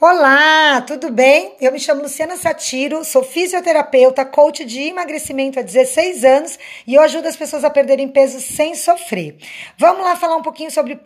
[0.00, 1.54] Olá, tudo bem?
[1.60, 7.00] Eu me chamo Luciana Satiro, sou fisioterapeuta, coach de emagrecimento há 16 anos e eu
[7.00, 9.36] ajudo as pessoas a perderem peso sem sofrer.
[9.78, 10.98] Vamos lá falar um pouquinho sobre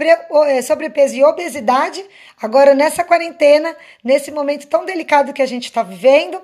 [0.46, 2.02] eh, sobrepeso e obesidade,
[2.40, 6.40] agora nessa quarentena, nesse momento tão delicado que a gente está vivendo.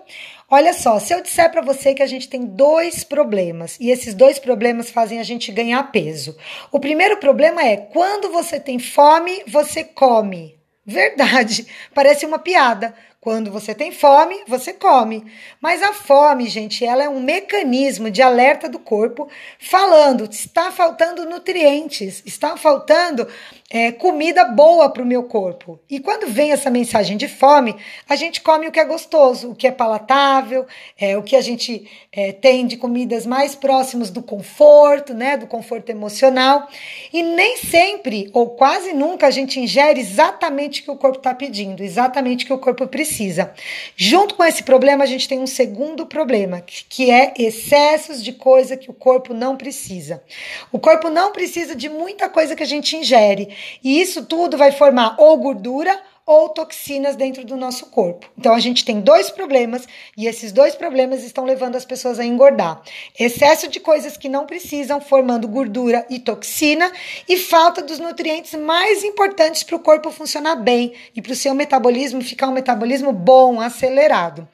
[0.48, 4.12] Olha só, se eu disser para você que a gente tem dois problemas e esses
[4.12, 6.36] dois problemas fazem a gente ganhar peso.
[6.70, 10.62] O primeiro problema é quando você tem fome, você come.
[10.86, 12.94] Verdade, parece uma piada.
[13.24, 15.24] Quando você tem fome, você come.
[15.58, 21.24] Mas a fome, gente, ela é um mecanismo de alerta do corpo falando: está faltando
[21.24, 23.26] nutrientes, está faltando
[23.70, 25.80] é, comida boa para o meu corpo.
[25.88, 27.74] E quando vem essa mensagem de fome,
[28.06, 30.66] a gente come o que é gostoso, o que é palatável,
[31.00, 35.46] é, o que a gente é, tem de comidas mais próximos do conforto, né, do
[35.46, 36.68] conforto emocional.
[37.10, 41.34] E nem sempre, ou quase nunca, a gente ingere exatamente o que o corpo está
[41.34, 43.13] pedindo, exatamente o que o corpo precisa.
[43.96, 48.76] Junto com esse problema, a gente tem um segundo problema, que é excessos de coisa
[48.76, 50.22] que o corpo não precisa.
[50.72, 53.54] O corpo não precisa de muita coisa que a gente ingere.
[53.82, 58.30] E isso tudo vai formar ou gordura ou toxinas dentro do nosso corpo.
[58.38, 59.86] Então a gente tem dois problemas
[60.16, 62.80] e esses dois problemas estão levando as pessoas a engordar.
[63.18, 66.90] Excesso de coisas que não precisam, formando gordura e toxina,
[67.28, 71.54] e falta dos nutrientes mais importantes para o corpo funcionar bem e para o seu
[71.54, 74.48] metabolismo ficar um metabolismo bom, acelerado.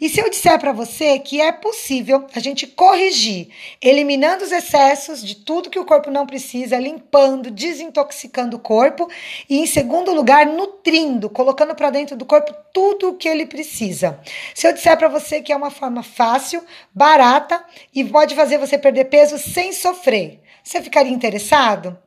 [0.00, 3.48] E se eu disser para você que é possível a gente corrigir,
[3.82, 9.06] eliminando os excessos de tudo que o corpo não precisa, limpando, desintoxicando o corpo
[9.48, 14.20] e em segundo lugar, nutrindo colocando para dentro do corpo tudo o que ele precisa.
[14.54, 16.62] Se eu disser para você que é uma forma fácil,
[16.94, 21.98] barata e pode fazer você perder peso sem sofrer, você ficaria interessado?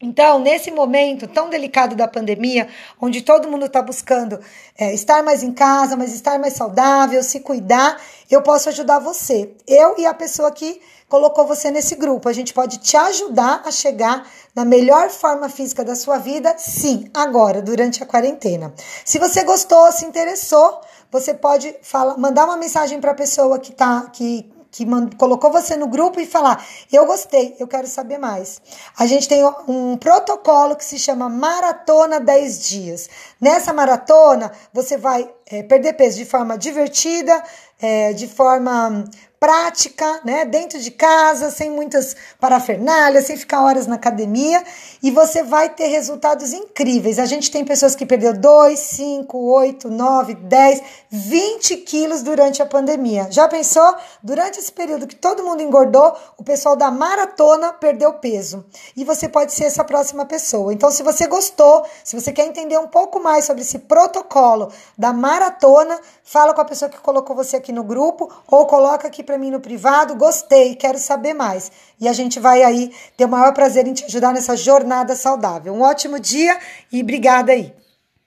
[0.00, 2.68] Então, nesse momento tão delicado da pandemia,
[3.00, 4.38] onde todo mundo está buscando
[4.76, 7.98] é, estar mais em casa, mas estar mais saudável, se cuidar,
[8.30, 9.54] eu posso ajudar você.
[9.66, 12.28] Eu e a pessoa que colocou você nesse grupo.
[12.28, 17.08] A gente pode te ajudar a chegar na melhor forma física da sua vida, sim,
[17.14, 18.74] agora, durante a quarentena.
[19.02, 20.78] Se você gostou, se interessou,
[21.10, 24.84] você pode falar, mandar uma mensagem para a pessoa que tá que que
[25.16, 28.60] colocou você no grupo e falar: Eu gostei, eu quero saber mais.
[28.98, 33.08] A gente tem um protocolo que se chama Maratona 10 Dias.
[33.40, 37.42] Nessa maratona, você vai é, perder peso de forma divertida,
[37.80, 39.04] é, de forma
[39.46, 44.60] prática, né, dentro de casa, sem muitas parafernálias, sem ficar horas na academia,
[45.00, 47.20] e você vai ter resultados incríveis.
[47.20, 52.66] A gente tem pessoas que perdeu 2, 5, 8, 9, 10, 20 quilos durante a
[52.66, 53.28] pandemia.
[53.30, 53.94] Já pensou?
[54.20, 58.66] Durante esse período que todo mundo engordou, o pessoal da maratona perdeu peso.
[58.96, 60.72] E você pode ser essa próxima pessoa.
[60.72, 65.12] Então, se você gostou, se você quer entender um pouco mais sobre esse protocolo da
[65.12, 69.38] maratona, fala com a pessoa que colocou você aqui no grupo ou coloca aqui para
[69.38, 71.70] mim no privado, gostei, quero saber mais.
[72.00, 75.74] E a gente vai aí ter o maior prazer em te ajudar nessa jornada saudável.
[75.74, 76.58] Um ótimo dia
[76.90, 77.70] e obrigada aí.